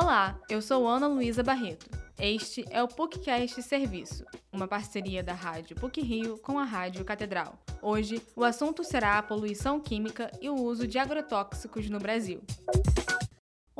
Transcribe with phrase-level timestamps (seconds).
[0.00, 1.90] Olá, eu sou Ana Luísa Barreto.
[2.20, 7.58] Este é o PUCcast Serviço, uma parceria da Rádio PUC Rio com a Rádio Catedral.
[7.82, 12.40] Hoje, o assunto será a poluição química e o uso de agrotóxicos no Brasil.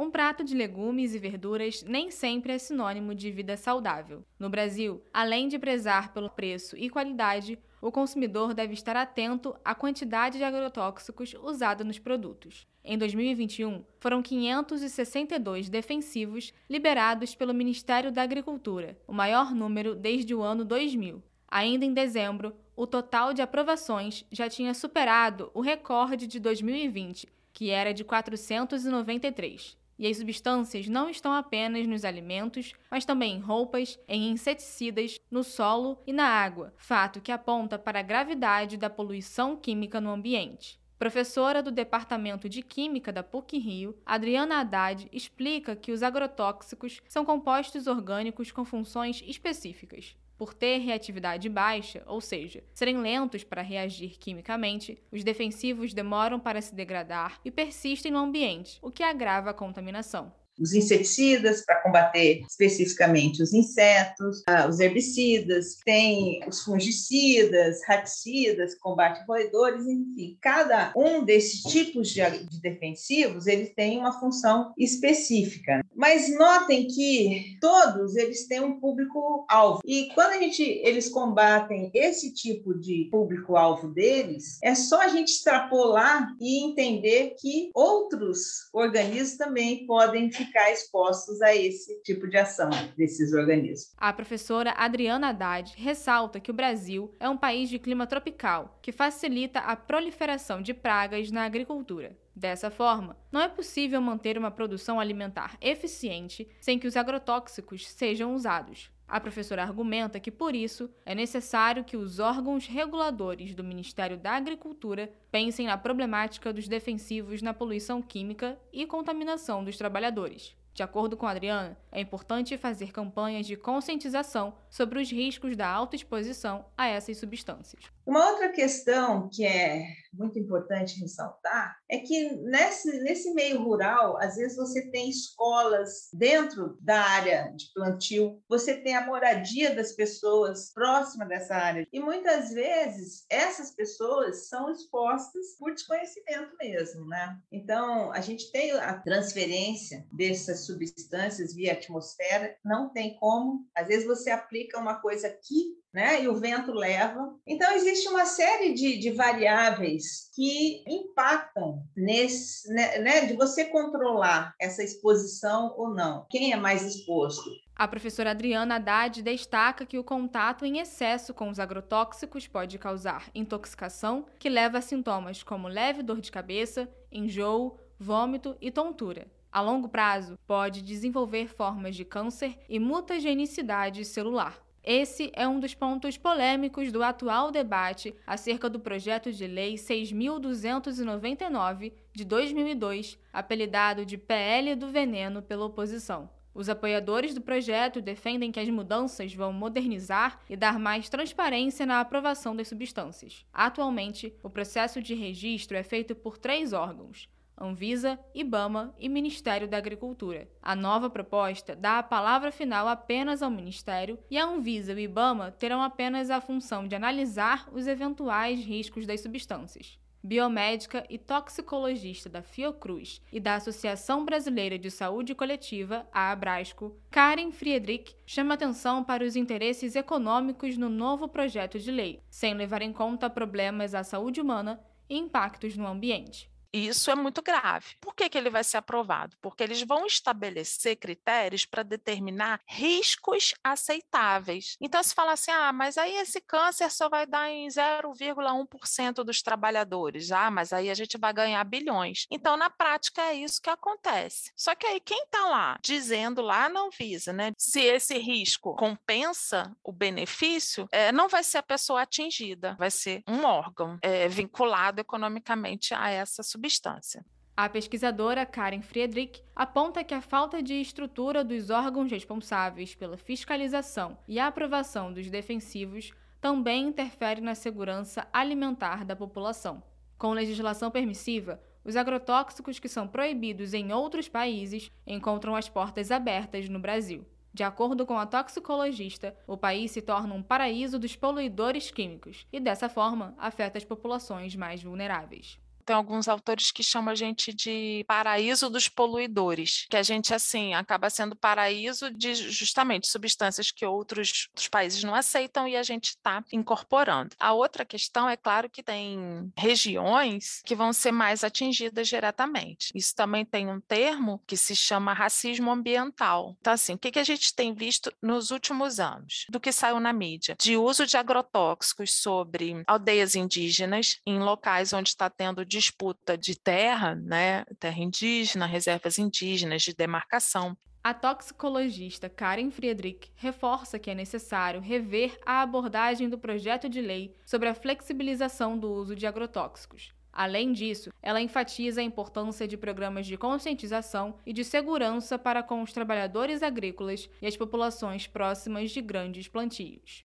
[0.00, 4.24] Um prato de legumes e verduras nem sempre é sinônimo de vida saudável.
[4.38, 9.74] No Brasil, além de prezar pelo preço e qualidade, o consumidor deve estar atento à
[9.74, 12.64] quantidade de agrotóxicos usada nos produtos.
[12.84, 20.42] Em 2021, foram 562 defensivos liberados pelo Ministério da Agricultura, o maior número desde o
[20.42, 21.20] ano 2000.
[21.48, 27.70] Ainda em dezembro, o total de aprovações já tinha superado o recorde de 2020, que
[27.70, 29.76] era de 493.
[29.98, 35.42] E as substâncias não estão apenas nos alimentos, mas também em roupas, em inseticidas, no
[35.42, 40.78] solo e na água, fato que aponta para a gravidade da poluição química no ambiente.
[40.98, 47.86] Professora do Departamento de Química da PUC-Rio, Adriana Haddad explica que os agrotóxicos são compostos
[47.86, 50.16] orgânicos com funções específicas.
[50.38, 56.62] Por ter reatividade baixa, ou seja, serem lentos para reagir quimicamente, os defensivos demoram para
[56.62, 62.42] se degradar e persistem no ambiente, o que agrava a contaminação os inseticidas para combater
[62.48, 71.24] especificamente os insetos, ah, os herbicidas, tem os fungicidas, raticidas, combate roedores, enfim, cada um
[71.24, 75.80] desses tipos de, de defensivos ele tem uma função específica.
[75.94, 81.90] Mas notem que todos eles têm um público alvo e quando a gente eles combatem
[81.94, 88.68] esse tipo de público alvo deles, é só a gente extrapolar e entender que outros
[88.72, 93.92] organismos também podem ficar ficar expostos a esse tipo de ação desses organismos.
[93.96, 98.90] A professora Adriana Haddad ressalta que o Brasil é um país de clima tropical, que
[98.90, 102.16] facilita a proliferação de pragas na agricultura.
[102.34, 108.34] Dessa forma, não é possível manter uma produção alimentar eficiente sem que os agrotóxicos sejam
[108.34, 108.90] usados.
[109.08, 114.32] A professora argumenta que, por isso, é necessário que os órgãos reguladores do Ministério da
[114.32, 120.54] Agricultura pensem na problemática dos defensivos na poluição química e contaminação dos trabalhadores.
[120.74, 126.66] De acordo com Adriana, é importante fazer campanhas de conscientização sobre os riscos da autoexposição
[126.76, 127.82] a essas substâncias.
[128.08, 134.36] Uma outra questão que é muito importante ressaltar é que nesse, nesse meio rural, às
[134.36, 140.72] vezes você tem escolas dentro da área de plantio, você tem a moradia das pessoas
[140.72, 147.38] próxima dessa área, e muitas vezes essas pessoas são expostas por desconhecimento mesmo, né?
[147.52, 153.66] Então, a gente tem a transferência dessas substâncias via atmosfera, não tem como.
[153.76, 156.22] Às vezes você aplica uma coisa aqui né?
[156.22, 157.34] E o vento leva.
[157.44, 164.54] Então, existe uma série de, de variáveis que impactam nesse, né, né, de você controlar
[164.60, 166.24] essa exposição ou não.
[166.30, 167.50] Quem é mais exposto?
[167.74, 173.28] A professora Adriana Haddad destaca que o contato em excesso com os agrotóxicos pode causar
[173.34, 179.26] intoxicação, que leva a sintomas como leve dor de cabeça, enjoo, vômito e tontura.
[179.50, 184.62] A longo prazo, pode desenvolver formas de câncer e mutagenicidade celular.
[184.82, 191.92] Esse é um dos pontos polêmicos do atual debate acerca do projeto de lei 6.299
[192.12, 196.30] de 2002, apelidado de PL do Veneno pela oposição.
[196.54, 202.00] Os apoiadores do projeto defendem que as mudanças vão modernizar e dar mais transparência na
[202.00, 203.46] aprovação das substâncias.
[203.52, 207.28] Atualmente, o processo de registro é feito por três órgãos:
[207.60, 210.48] Anvisa, IBAMA e Ministério da Agricultura.
[210.62, 214.98] A nova proposta dá a palavra final apenas ao Ministério e a Anvisa e o
[214.98, 219.98] IBAMA terão apenas a função de analisar os eventuais riscos das substâncias.
[220.22, 227.52] Biomédica e toxicologista da Fiocruz e da Associação Brasileira de Saúde Coletiva, a Abrasco, Karen
[227.52, 232.92] Friedrich chama atenção para os interesses econômicos no novo projeto de lei, sem levar em
[232.92, 236.50] conta problemas à saúde humana e impactos no ambiente.
[236.72, 237.96] Isso é muito grave.
[238.00, 239.36] Por que, que ele vai ser aprovado?
[239.40, 244.76] Porque eles vão estabelecer critérios para determinar riscos aceitáveis.
[244.80, 249.42] Então, se fala assim, ah, mas aí esse câncer só vai dar em 0,1% dos
[249.42, 250.30] trabalhadores.
[250.30, 252.26] Ah, mas aí a gente vai ganhar bilhões.
[252.30, 254.52] Então, na prática, é isso que acontece.
[254.56, 259.74] Só que aí, quem está lá dizendo lá na Anvisa, né, se esse risco compensa
[259.82, 265.00] o benefício, é, não vai ser a pessoa atingida, vai ser um órgão é, vinculado
[265.00, 267.24] economicamente a essa substância substância.
[267.56, 274.16] A pesquisadora Karen Friedrich aponta que a falta de estrutura dos órgãos responsáveis pela fiscalização
[274.28, 279.82] e aprovação dos defensivos também interfere na segurança alimentar da população.
[280.16, 286.68] Com legislação permissiva, os agrotóxicos que são proibidos em outros países encontram as portas abertas
[286.68, 287.26] no Brasil.
[287.52, 292.60] De acordo com a toxicologista, o país se torna um paraíso dos poluidores químicos e,
[292.60, 295.58] dessa forma, afeta as populações mais vulneráveis
[295.88, 300.74] tem alguns autores que chamam a gente de paraíso dos poluidores, que a gente, assim,
[300.74, 306.10] acaba sendo paraíso de justamente substâncias que outros, outros países não aceitam e a gente
[306.10, 307.34] está incorporando.
[307.40, 312.90] A outra questão é claro que tem regiões que vão ser mais atingidas diretamente.
[312.94, 316.54] Isso também tem um termo que se chama racismo ambiental.
[316.60, 319.98] Então, assim, o que, que a gente tem visto nos últimos anos, do que saiu
[320.00, 326.36] na mídia, de uso de agrotóxicos sobre aldeias indígenas em locais onde está tendo disputa
[326.36, 330.76] de terra, né, terra indígena, reservas indígenas, de demarcação.
[331.02, 337.34] A toxicologista Karen Friedrich reforça que é necessário rever a abordagem do projeto de lei
[337.46, 340.12] sobre a flexibilização do uso de agrotóxicos.
[340.32, 345.82] Além disso, ela enfatiza a importância de programas de conscientização e de segurança para com
[345.82, 350.27] os trabalhadores agrícolas e as populações próximas de grandes plantios.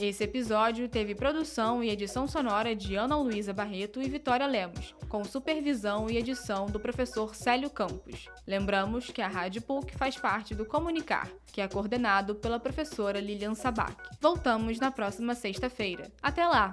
[0.00, 5.24] Esse episódio teve produção e edição sonora de Ana Luísa Barreto e Vitória Lemos, com
[5.24, 8.28] supervisão e edição do professor Célio Campos.
[8.46, 13.54] Lembramos que a Rádio PUC faz parte do Comunicar, que é coordenado pela professora Lilian
[13.54, 13.96] Sabac.
[14.20, 16.10] Voltamos na próxima sexta-feira.
[16.22, 16.72] Até lá!